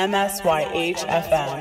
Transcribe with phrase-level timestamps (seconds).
[0.00, 1.60] MSYHFM.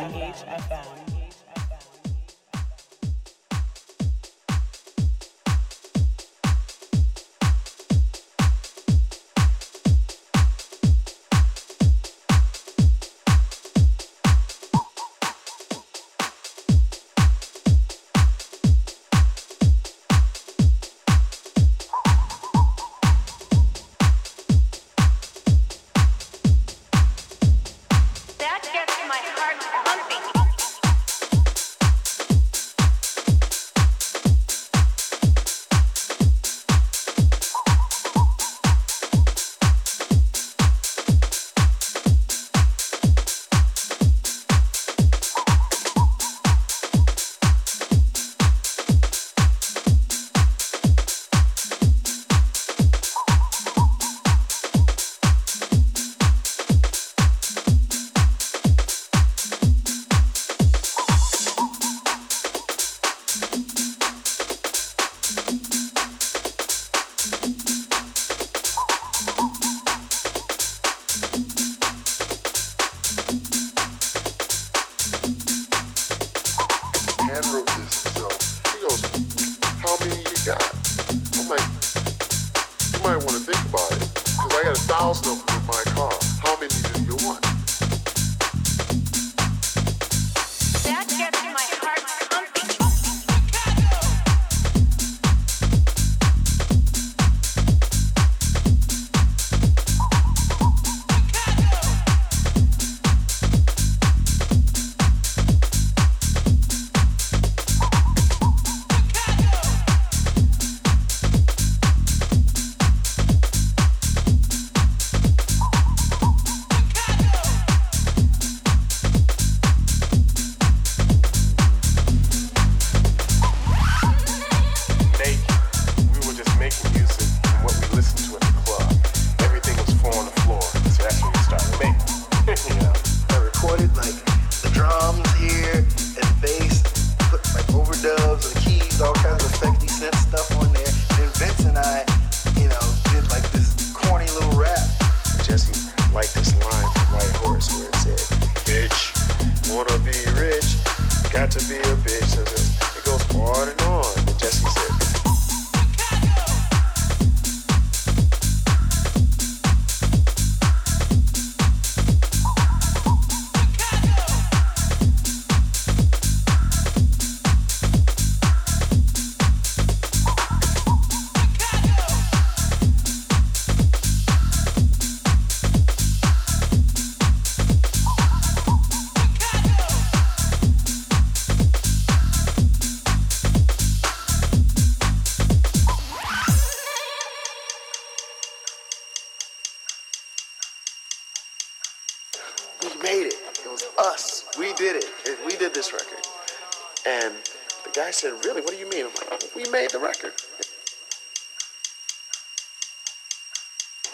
[197.05, 198.23] MSYH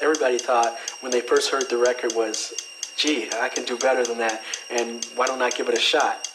[0.01, 2.53] Everybody thought when they first heard the record was,
[2.97, 6.29] gee, I can do better than that, and why don't I give it a shot?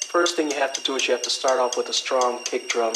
[0.00, 2.42] First thing you have to do is you have to start off with a strong
[2.44, 2.92] kick drum.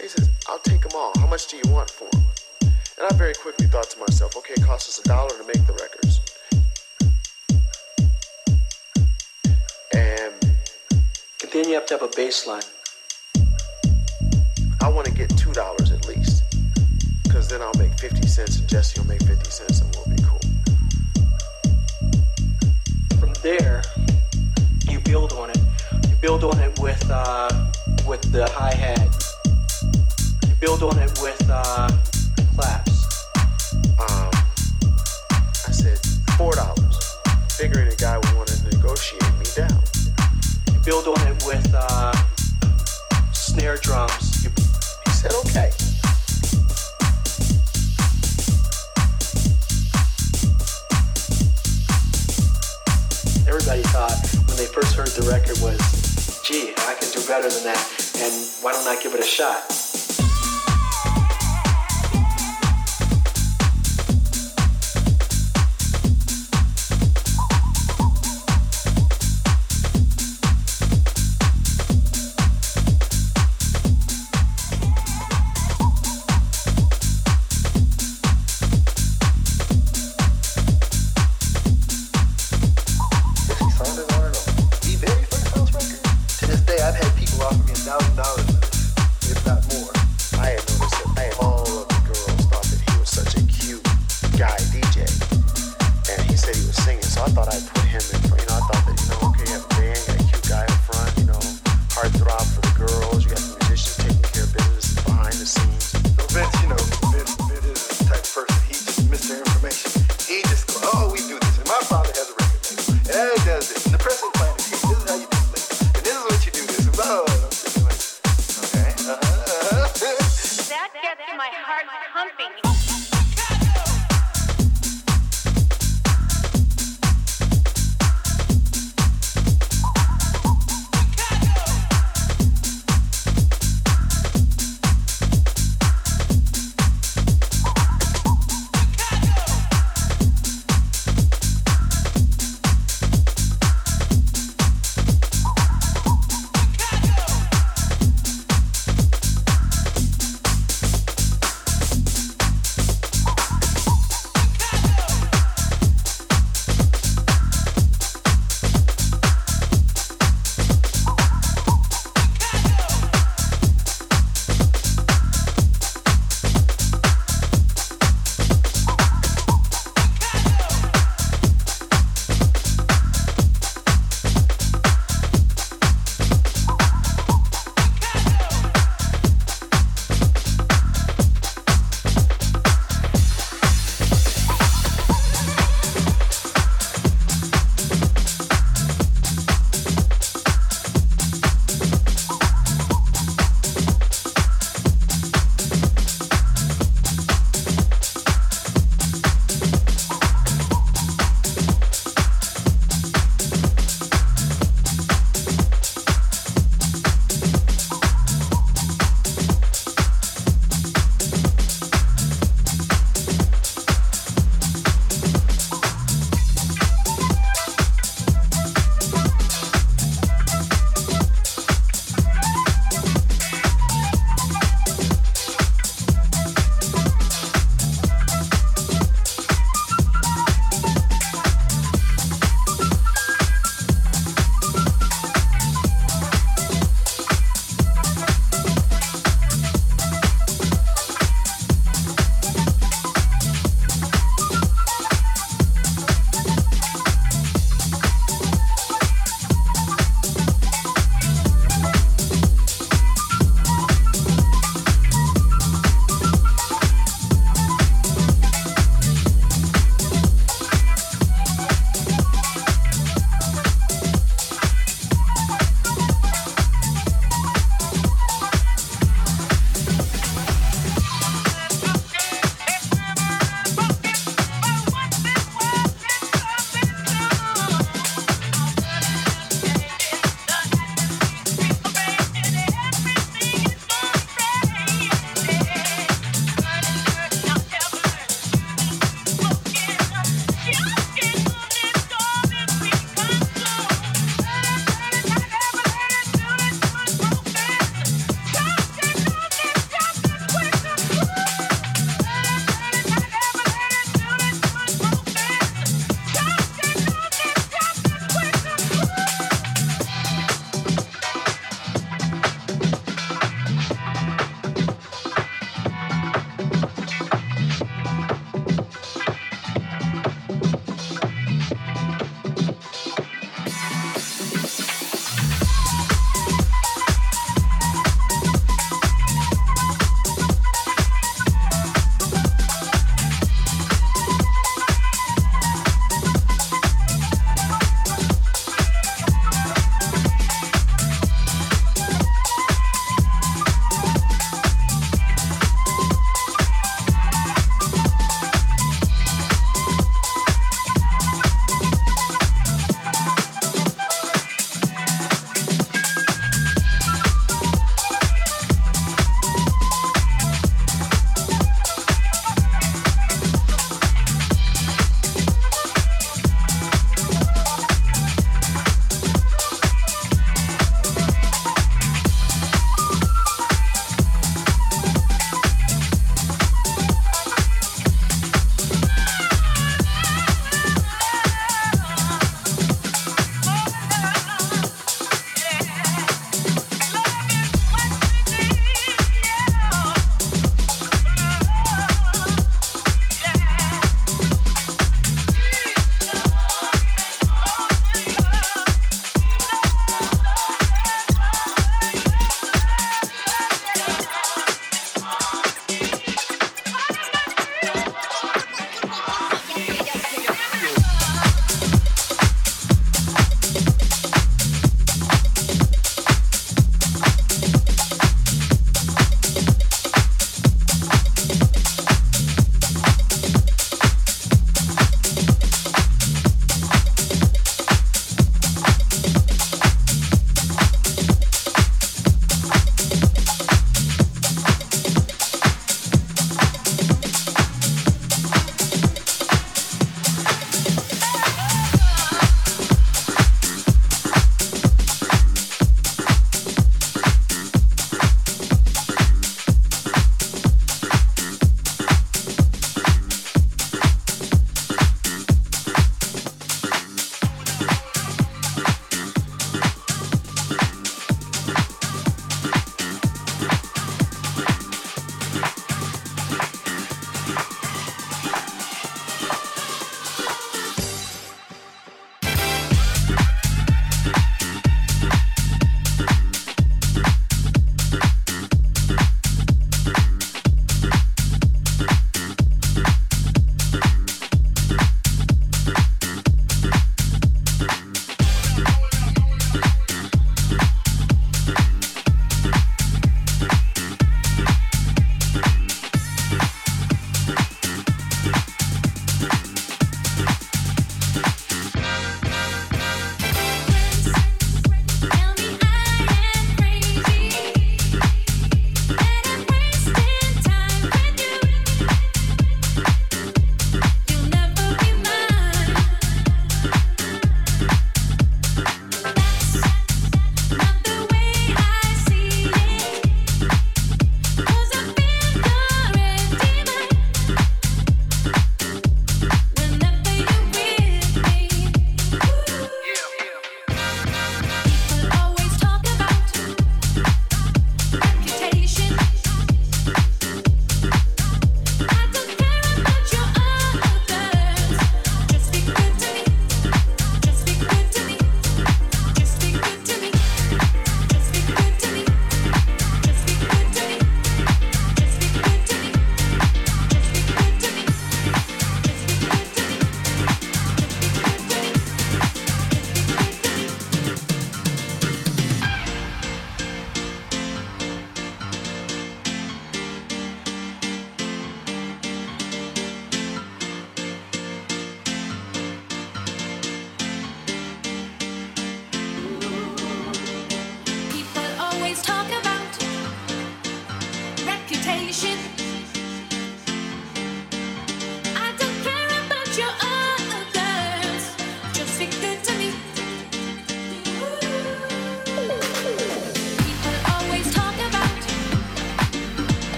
[0.00, 1.12] He says, I'll take them all.
[1.16, 2.24] How much do you want for them?
[2.60, 5.64] And I very quickly thought to myself, okay, it costs us a dollar to make
[5.66, 6.21] the records.
[11.52, 12.66] Then you have to have a bassline.
[14.80, 16.44] I want to get two dollars at least,
[17.24, 20.22] because then I'll make fifty cents, and Jesse will make fifty cents, and we'll be
[20.22, 20.40] cool.
[23.20, 23.82] From there,
[24.88, 25.58] you build on it.
[26.08, 27.50] You build on it with uh,
[28.06, 29.14] with the hi hat.
[30.48, 31.90] You build on it with uh,
[32.54, 33.26] claps.
[34.00, 34.30] Um,
[35.68, 35.98] I said
[36.38, 37.18] four dollars,
[37.50, 39.82] figuring a guy would want to negotiate me down.
[40.84, 42.12] Build on it with uh,
[43.32, 45.70] snare drums He said, okay.
[53.46, 54.18] Everybody thought
[54.48, 55.78] when they first heard the record was,
[56.42, 57.78] gee, I can do better than that,
[58.16, 59.81] and why don't I give it a shot?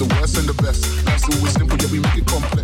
[0.00, 0.82] the worst and the best.
[1.04, 2.59] That's always simple, yet we make it complex.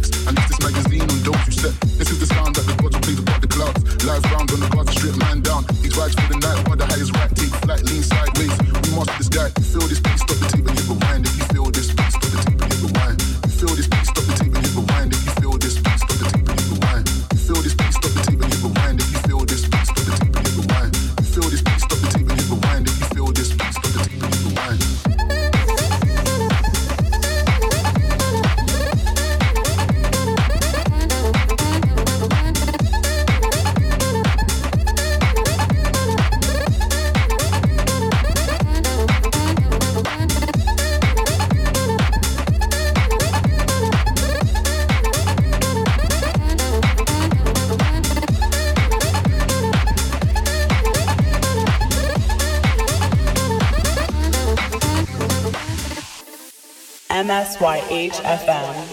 [57.58, 58.85] SYHFM.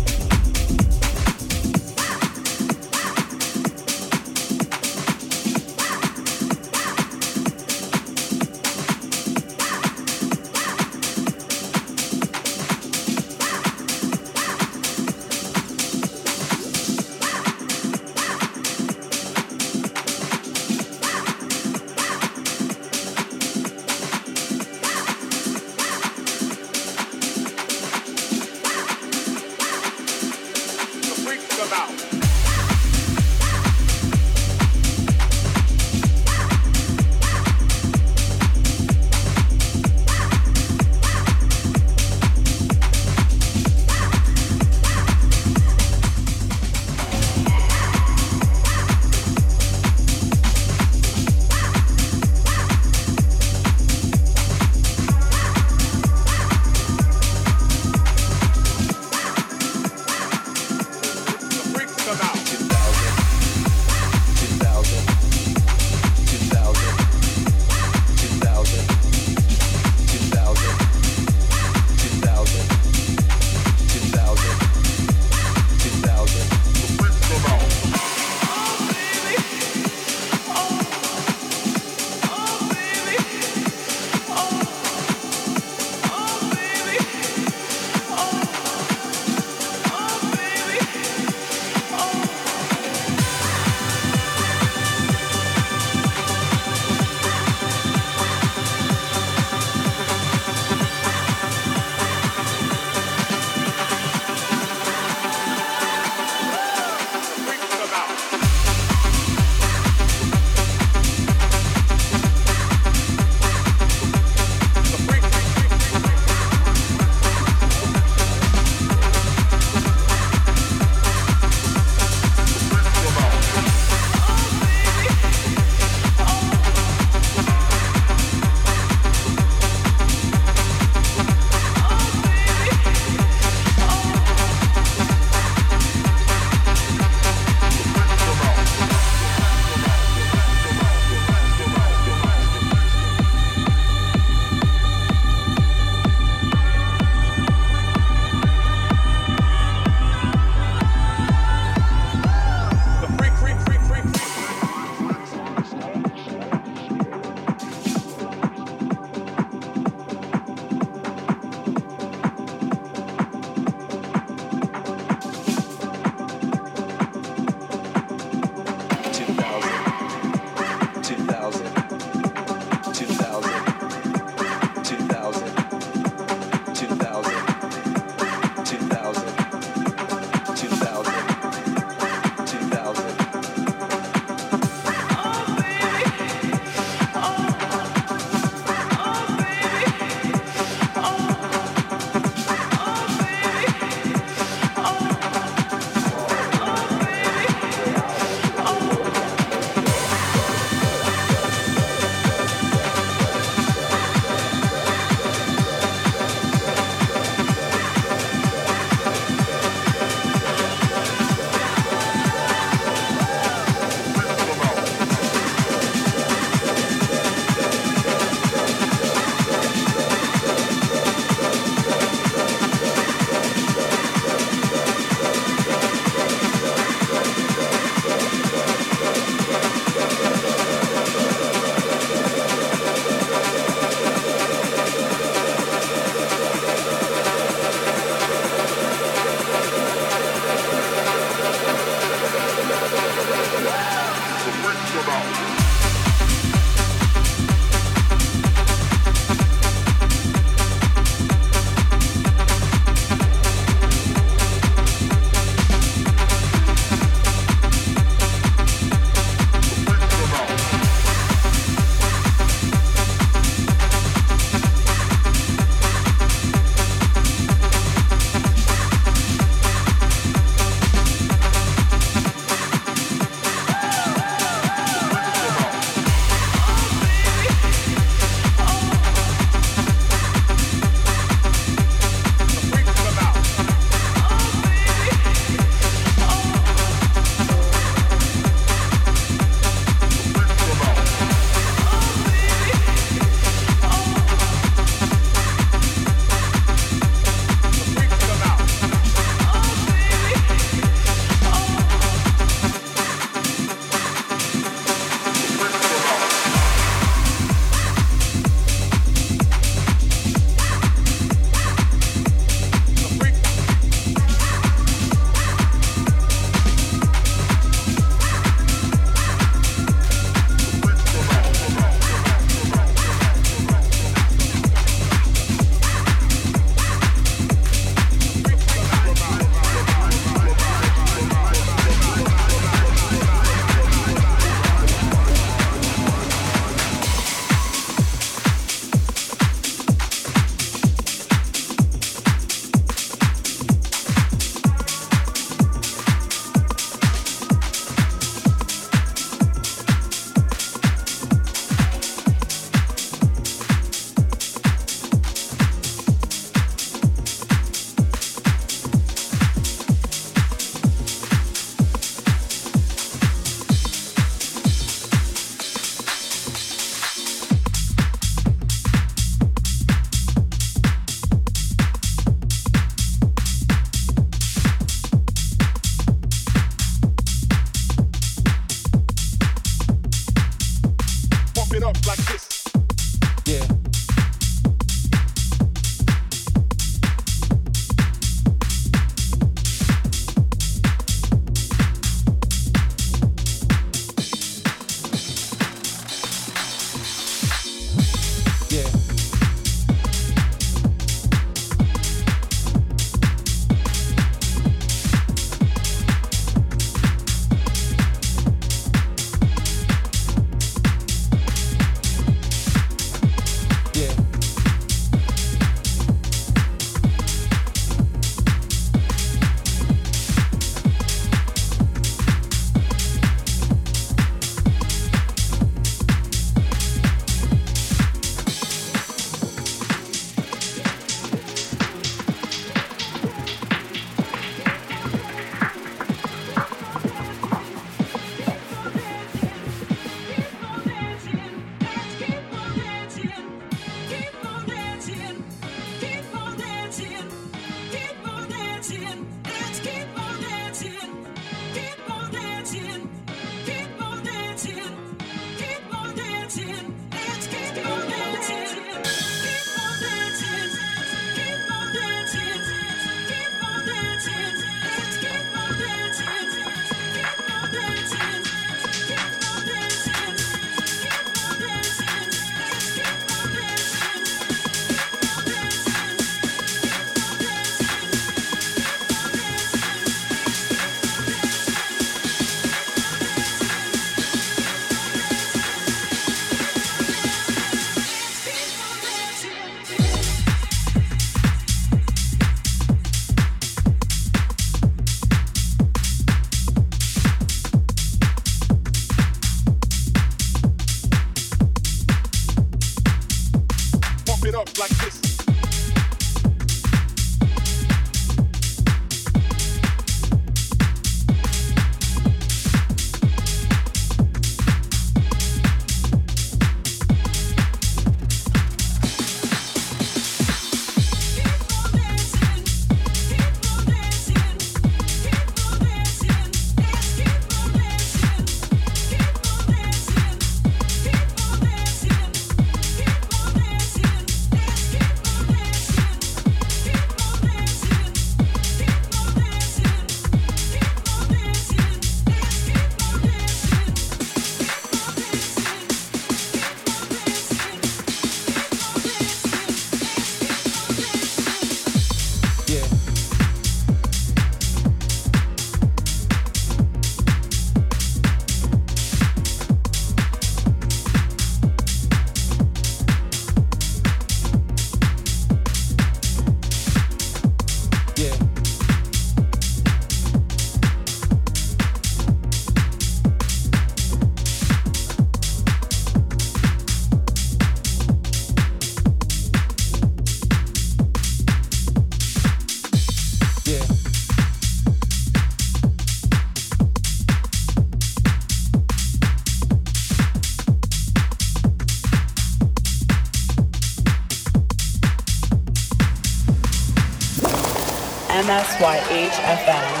[598.81, 600.00] MSYH FM.